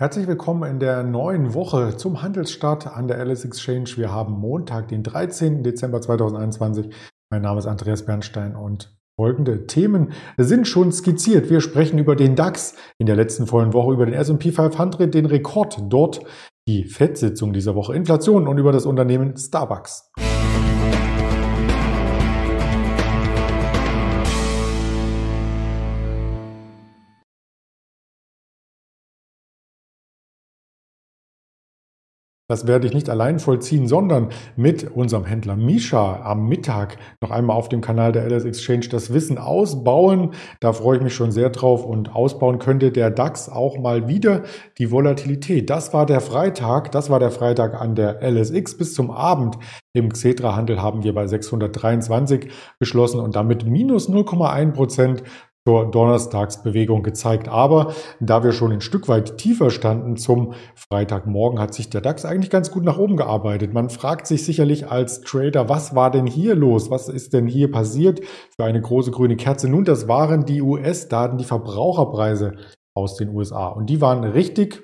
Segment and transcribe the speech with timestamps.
[0.00, 3.90] Herzlich willkommen in der neuen Woche zum Handelsstart an der Alice Exchange.
[3.96, 5.62] Wir haben Montag, den 13.
[5.62, 6.88] Dezember 2021.
[7.30, 11.50] Mein Name ist Andreas Bernstein und folgende Themen sind schon skizziert.
[11.50, 15.26] Wir sprechen über den DAX in der letzten vollen Woche, über den S&P 500, den
[15.26, 16.24] Rekord dort,
[16.66, 20.10] die FED-Sitzung dieser Woche, Inflation und über das Unternehmen Starbucks.
[32.50, 37.56] Das werde ich nicht allein vollziehen, sondern mit unserem Händler Misha am Mittag noch einmal
[37.56, 40.32] auf dem Kanal der LS Exchange das Wissen ausbauen.
[40.58, 44.42] Da freue ich mich schon sehr drauf und ausbauen könnte der DAX auch mal wieder
[44.78, 45.70] die Volatilität.
[45.70, 49.56] Das war der Freitag, das war der Freitag an der LSX bis zum Abend.
[49.92, 55.22] Im Xetra-Handel haben wir bei 623 geschlossen und damit minus 0,1 Prozent
[55.70, 57.48] zur Donnerstagsbewegung gezeigt.
[57.48, 62.24] Aber da wir schon ein Stück weit tiefer standen zum Freitagmorgen, hat sich der DAX
[62.24, 63.72] eigentlich ganz gut nach oben gearbeitet.
[63.72, 66.90] Man fragt sich sicherlich als Trader, was war denn hier los?
[66.90, 68.20] Was ist denn hier passiert
[68.56, 69.68] für eine große grüne Kerze?
[69.68, 72.56] Nun, das waren die US-Daten, die Verbraucherpreise
[72.96, 73.68] aus den USA.
[73.68, 74.82] Und die waren richtig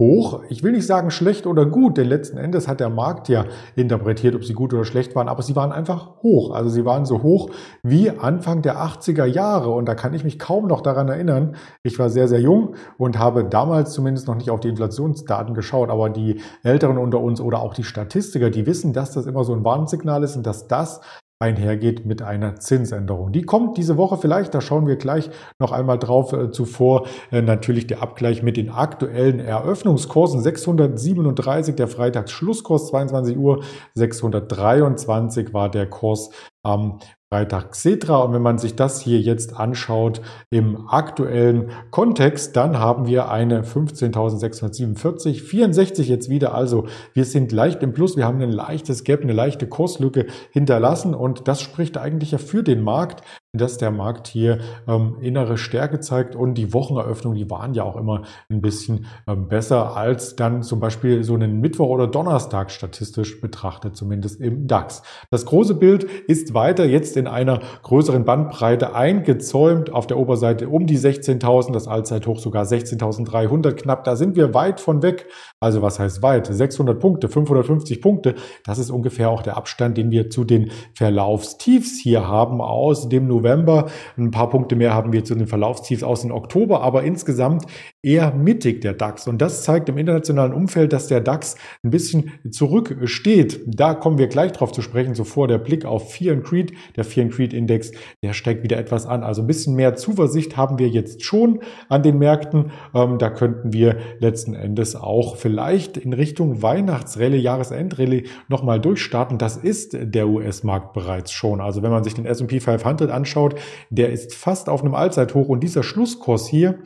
[0.00, 0.40] hoch.
[0.48, 3.44] Ich will nicht sagen schlecht oder gut, denn letzten Endes hat der Markt ja
[3.76, 6.52] interpretiert, ob sie gut oder schlecht waren, aber sie waren einfach hoch.
[6.52, 7.50] Also sie waren so hoch
[7.84, 11.54] wie Anfang der 80er Jahre und da kann ich mich kaum noch daran erinnern.
[11.84, 15.90] Ich war sehr, sehr jung und habe damals zumindest noch nicht auf die Inflationsdaten geschaut,
[15.90, 19.54] aber die Älteren unter uns oder auch die Statistiker, die wissen, dass das immer so
[19.54, 21.00] ein Warnsignal ist und dass das
[21.40, 23.32] einhergeht mit einer Zinsänderung.
[23.32, 27.06] Die kommt diese Woche vielleicht, da schauen wir gleich noch einmal drauf äh, zuvor.
[27.32, 30.42] Äh, natürlich der Abgleich mit den aktuellen Eröffnungskursen.
[30.42, 36.30] 637 der Freitagsschlusskurs, 22 Uhr, 623 war der Kurs
[36.62, 36.98] am
[37.32, 38.16] Freitag Xetra.
[38.16, 43.62] Und wenn man sich das hier jetzt anschaut im aktuellen Kontext, dann haben wir eine
[43.62, 46.54] 15.647, 64 jetzt wieder.
[46.54, 48.16] Also wir sind leicht im Plus.
[48.16, 51.14] Wir haben ein leichtes Gap, eine leichte Kurslücke hinterlassen.
[51.14, 53.22] Und das spricht eigentlich ja für den Markt,
[53.52, 57.96] dass der Markt hier ähm, innere Stärke zeigt und die Wocheneröffnung, die waren ja auch
[57.96, 63.40] immer ein bisschen ähm, besser als dann zum Beispiel so einen Mittwoch oder Donnerstag statistisch
[63.40, 65.02] betrachtet, zumindest im DAX.
[65.30, 70.86] Das große Bild ist weiter jetzt in einer größeren Bandbreite eingezäumt auf der Oberseite um
[70.86, 74.04] die 16.000, das Allzeithoch sogar 16.300 knapp.
[74.04, 75.26] Da sind wir weit von weg.
[75.58, 76.46] Also was heißt weit?
[76.46, 78.36] 600 Punkte, 550 Punkte.
[78.64, 83.26] Das ist ungefähr auch der Abstand, den wir zu den Verlaufstiefs hier haben aus dem
[83.26, 83.90] November November.
[84.16, 87.64] Ein paar Punkte mehr haben wir zu den Verlaufstiefs aus dem Oktober, aber insgesamt
[88.02, 89.26] eher mittig der DAX.
[89.26, 93.60] Und das zeigt im internationalen Umfeld, dass der DAX ein bisschen zurücksteht.
[93.66, 95.14] Da kommen wir gleich drauf zu sprechen.
[95.14, 96.72] Zuvor der Blick auf Fear and Creed.
[96.96, 99.22] Der Fear and Creed Index, der steigt wieder etwas an.
[99.22, 102.70] Also ein bisschen mehr Zuversicht haben wir jetzt schon an den Märkten.
[102.94, 109.38] Ähm, da könnten wir letzten Endes auch vielleicht in Richtung Weihnachtsrallye, Jahresendrallye nochmal durchstarten.
[109.38, 111.60] Das ist der US-Markt bereits schon.
[111.60, 113.60] Also wenn man sich den S&P 500 anschaut, anschaut,
[113.90, 116.78] der ist fast auf einem Allzeithoch und dieser Schlusskurs hier,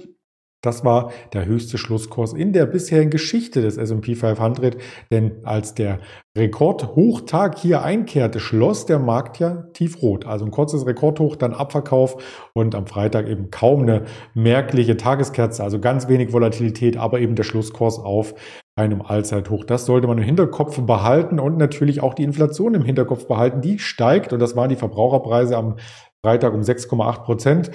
[0.65, 4.77] das war der höchste Schlusskurs in der bisherigen Geschichte des S&P 500,
[5.11, 5.99] denn als der
[6.37, 10.27] Rekordhochtag hier einkehrte, schloss der Markt ja tiefrot.
[10.27, 14.05] Also ein kurzes Rekordhoch, dann Abverkauf und am Freitag eben kaum eine
[14.35, 18.35] merkliche Tageskerze, also ganz wenig Volatilität, aber eben der Schlusskurs auf
[18.77, 19.65] einem Allzeithoch.
[19.65, 23.61] Das sollte man im Hinterkopf behalten und natürlich auch die Inflation im Hinterkopf behalten.
[23.61, 25.77] Die steigt und das waren die Verbraucherpreise am
[26.25, 27.71] Freitag um 6,8 Prozent.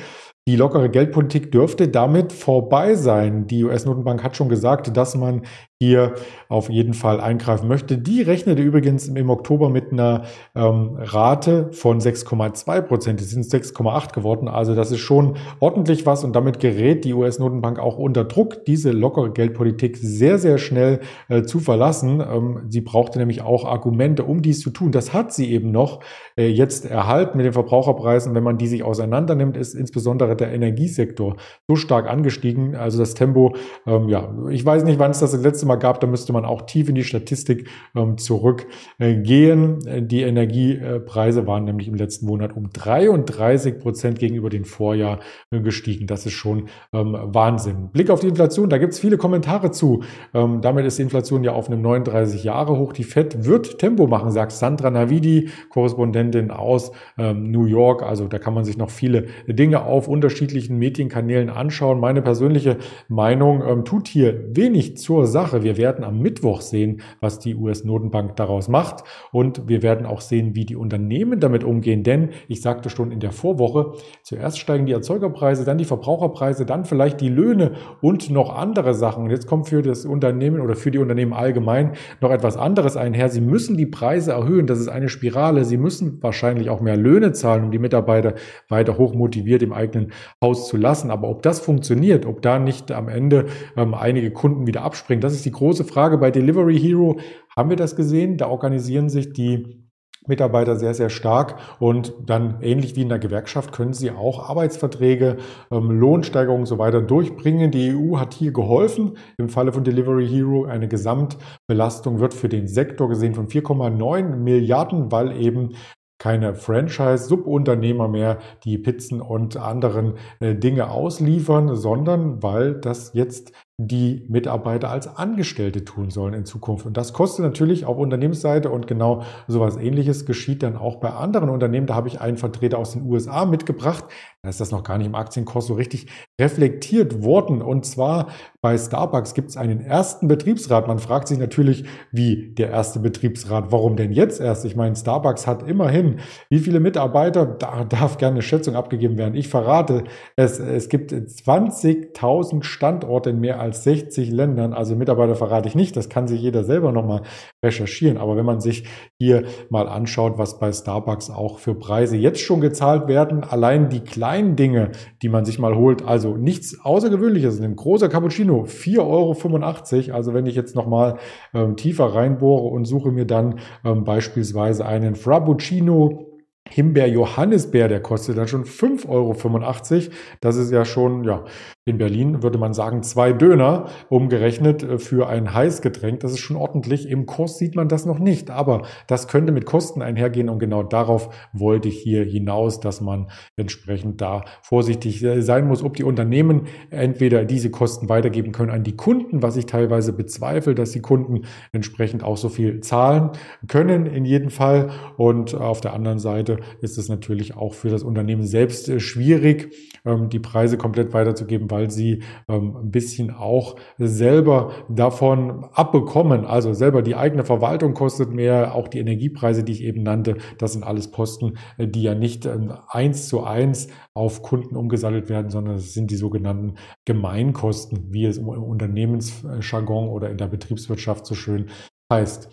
[0.50, 3.46] Die lockere Geldpolitik dürfte damit vorbei sein.
[3.46, 5.44] Die US-Notenbank hat schon gesagt, dass man
[5.82, 6.16] hier
[6.50, 7.98] auf jeden Fall eingreifen möchte.
[7.98, 10.24] Die rechnete übrigens im Oktober mit einer
[10.54, 13.22] ähm, Rate von 6,2 Prozent.
[13.22, 14.50] Die sind 6,8 geworden.
[14.50, 18.92] Also das ist schon ordentlich was und damit gerät die US-Notenbank auch unter Druck, diese
[18.92, 22.20] lockere Geldpolitik sehr, sehr schnell äh, zu verlassen.
[22.20, 24.92] Ähm, sie brauchte nämlich auch Argumente, um dies zu tun.
[24.92, 26.02] Das hat sie eben noch
[26.36, 28.36] äh, jetzt erhalten mit den Verbraucherpreisen.
[28.36, 31.38] Wenn man die sich auseinander nimmt, ist insbesondere der Energiesektor
[31.70, 32.75] so stark angestiegen.
[32.75, 33.56] Also das Tempo,
[33.88, 36.63] ähm, ja, ich weiß nicht, wann es das letzte Mal gab, da müsste man auch
[36.63, 39.86] tief in die Statistik ähm, zurückgehen.
[39.88, 45.19] Äh, die Energiepreise waren nämlich im letzten Monat um 33 Prozent gegenüber dem Vorjahr
[45.51, 46.07] äh, gestiegen.
[46.07, 47.89] Das ist schon ähm, Wahnsinn.
[47.92, 50.04] Blick auf die Inflation, da gibt es viele Kommentare zu.
[50.33, 52.92] Ähm, damit ist die Inflation ja auf einem 39 Jahre hoch.
[52.92, 58.04] Die FED wird Tempo machen, sagt Sandra Navidi, Korrespondentin aus New York.
[58.04, 62.00] Also da kann man sich noch viele Dinge auf unterschiedlichen Medienkanälen anschauen.
[62.00, 62.77] Meine persönliche
[63.07, 65.64] Meinung tut hier wenig zur Sache Sache.
[65.64, 70.56] Wir werden am Mittwoch sehen, was die US-Notenbank daraus macht und wir werden auch sehen,
[70.56, 72.04] wie die Unternehmen damit umgehen.
[72.04, 76.86] Denn ich sagte schon in der Vorwoche, zuerst steigen die Erzeugerpreise, dann die Verbraucherpreise, dann
[76.86, 79.24] vielleicht die Löhne und noch andere Sachen.
[79.24, 83.30] Und jetzt kommt für das Unternehmen oder für die Unternehmen allgemein noch etwas anderes einher.
[83.30, 84.68] Sie müssen die Preise erhöhen.
[84.68, 85.66] Das ist eine Spirale.
[85.66, 88.34] Sie müssen wahrscheinlich auch mehr Löhne zahlen, um die Mitarbeiter
[88.68, 90.12] weiter hoch motiviert im eigenen
[90.44, 91.12] Haus zu lassen.
[91.12, 93.46] Aber ob das funktioniert, ob da nicht am Ende
[93.76, 96.18] ähm, einige Kunden wieder abspringen, das ist die große Frage.
[96.18, 97.19] Bei Delivery Hero
[97.56, 98.38] haben wir das gesehen.
[98.38, 99.90] Da organisieren sich die
[100.28, 105.38] Mitarbeiter sehr, sehr stark und dann ähnlich wie in der Gewerkschaft können sie auch Arbeitsverträge,
[105.72, 107.72] ähm, Lohnsteigerungen und so weiter durchbringen.
[107.72, 109.18] Die EU hat hier geholfen.
[109.38, 115.12] Im Falle von Delivery Hero eine Gesamtbelastung wird für den Sektor gesehen von 4,9 Milliarden,
[115.12, 115.72] weil eben
[116.19, 124.26] keine Franchise-Subunternehmer mehr, die Pizzen und anderen äh, Dinge ausliefern, sondern weil das jetzt die
[124.28, 126.86] Mitarbeiter als Angestellte tun sollen in Zukunft.
[126.86, 131.50] Und das kostet natürlich auf Unternehmensseite und genau sowas ähnliches geschieht dann auch bei anderen
[131.50, 131.88] Unternehmen.
[131.88, 134.04] Da habe ich einen Vertreter aus den USA mitgebracht.
[134.44, 136.07] Da ist das noch gar nicht im Aktienkurs so richtig
[136.39, 137.62] reflektiert worden.
[137.62, 138.27] Und zwar
[138.62, 140.88] bei Starbucks gibt es einen ersten Betriebsrat.
[140.88, 144.65] Man fragt sich natürlich, wie der erste Betriebsrat, warum denn jetzt erst?
[144.65, 146.19] Ich meine, Starbucks hat immerhin,
[146.50, 149.36] wie viele Mitarbeiter, da darf gerne eine Schätzung abgegeben werden.
[149.36, 150.03] Ich verrate
[150.36, 154.74] es, es gibt 20.000 Standorte in mehr als als 60 Ländern.
[154.74, 157.21] Also Mitarbeiter verrate ich nicht, das kann sich jeder selber nochmal
[157.63, 158.18] recherchieren.
[158.18, 158.86] Aber wenn man sich
[159.19, 164.00] hier mal anschaut, was bei Starbucks auch für Preise jetzt schon gezahlt werden, allein die
[164.00, 164.92] kleinen Dinge,
[165.22, 170.16] die man sich mal holt, also nichts Außergewöhnliches, ein großer Cappuccino, 4,85 Euro.
[170.16, 171.18] Also wenn ich jetzt nochmal
[171.54, 176.26] ähm, tiefer reinbohre und suche mir dann ähm, beispielsweise einen Frappuccino
[176.70, 180.14] Himbeer-Johannisbeer, der kostet dann schon 5,85 Euro.
[180.40, 181.44] Das ist ja schon, ja,
[181.89, 186.19] in Berlin würde man sagen, zwei Döner umgerechnet äh, für ein Heißgetränk.
[186.19, 187.09] Das ist schon ordentlich.
[187.09, 190.83] Im Kurs sieht man das noch nicht, aber das könnte mit Kosten einhergehen und genau
[190.83, 196.03] darauf wollte ich hier hinaus, dass man entsprechend da vorsichtig äh, sein muss, ob die
[196.03, 201.01] Unternehmen entweder diese Kosten weitergeben können an die Kunden, was ich teilweise bezweifle, dass die
[201.01, 201.41] Kunden
[201.71, 203.31] entsprechend auch so viel zahlen
[203.68, 204.89] können in jedem Fall.
[205.18, 209.74] Und auf der anderen Seite ist es natürlich auch für das Unternehmen selbst äh, schwierig,
[210.06, 216.46] ähm, die Preise komplett weiterzugeben, weil sie ähm, ein bisschen auch selber davon abbekommen.
[216.46, 220.74] Also selber die eigene Verwaltung kostet mehr, auch die Energiepreise, die ich eben nannte, das
[220.74, 225.50] sind alles Posten, äh, die ja nicht ähm, eins zu eins auf Kunden umgesattelt werden,
[225.50, 231.36] sondern es sind die sogenannten Gemeinkosten, wie es im Unternehmensjargon oder in der Betriebswirtschaft so
[231.36, 231.68] schön
[232.12, 232.50] heißt.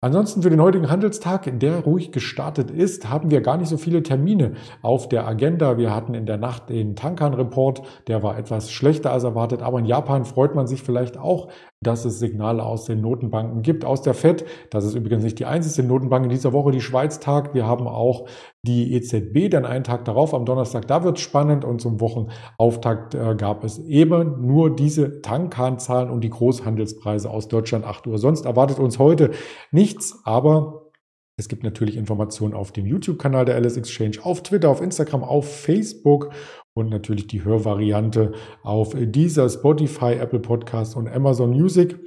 [0.00, 4.00] Ansonsten für den heutigen Handelstag, der ruhig gestartet ist, haben wir gar nicht so viele
[4.04, 5.76] Termine auf der Agenda.
[5.76, 9.86] Wir hatten in der Nacht den Tankan-Report, der war etwas schlechter als erwartet, aber in
[9.86, 11.48] Japan freut man sich vielleicht auch,
[11.80, 14.44] dass es Signale aus den Notenbanken gibt, aus der FED.
[14.70, 17.54] Das ist übrigens nicht die einzige Notenbank in dieser Woche, die Schweiz tagt.
[17.54, 18.28] Wir haben auch
[18.68, 23.14] die EZB dann einen Tag darauf, am Donnerstag, da wird es spannend und zum Wochenauftakt
[23.14, 28.18] äh, gab es eben nur diese Tankan-Zahlen und die Großhandelspreise aus Deutschland 8 Uhr.
[28.18, 29.30] Sonst erwartet uns heute
[29.72, 30.90] nichts, aber
[31.38, 35.50] es gibt natürlich Informationen auf dem YouTube-Kanal der Alice Exchange, auf Twitter, auf Instagram, auf
[35.50, 36.30] Facebook
[36.74, 38.32] und natürlich die Hörvariante
[38.62, 41.98] auf dieser Spotify, Apple Podcast und Amazon Music.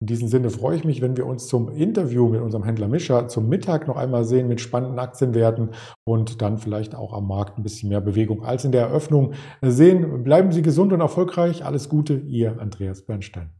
[0.00, 3.26] In diesem Sinne freue ich mich, wenn wir uns zum Interview mit unserem Händler Mischa
[3.26, 5.70] zum Mittag noch einmal sehen mit spannenden Aktienwerten
[6.04, 10.22] und dann vielleicht auch am Markt ein bisschen mehr Bewegung als in der Eröffnung sehen.
[10.22, 11.64] Bleiben Sie gesund und erfolgreich.
[11.64, 13.57] Alles Gute, Ihr Andreas Bernstein.